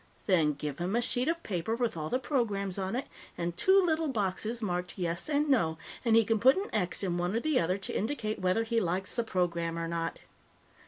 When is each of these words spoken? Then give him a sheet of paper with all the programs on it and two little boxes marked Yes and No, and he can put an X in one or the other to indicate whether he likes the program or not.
Then 0.25 0.53
give 0.53 0.79
him 0.79 0.95
a 0.95 0.99
sheet 1.03 1.27
of 1.27 1.43
paper 1.43 1.75
with 1.75 1.95
all 1.95 2.09
the 2.09 2.17
programs 2.17 2.79
on 2.79 2.95
it 2.95 3.05
and 3.37 3.55
two 3.55 3.79
little 3.85 4.07
boxes 4.07 4.59
marked 4.59 4.97
Yes 4.97 5.29
and 5.29 5.47
No, 5.47 5.77
and 6.03 6.15
he 6.15 6.25
can 6.25 6.39
put 6.39 6.57
an 6.57 6.71
X 6.73 7.03
in 7.03 7.19
one 7.19 7.35
or 7.35 7.39
the 7.39 7.59
other 7.59 7.77
to 7.77 7.95
indicate 7.95 8.39
whether 8.41 8.63
he 8.63 8.81
likes 8.81 9.15
the 9.15 9.23
program 9.23 9.77
or 9.77 9.87
not. 9.87 10.17